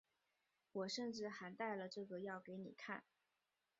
[0.71, 3.03] 我甚至还带了这个要给你看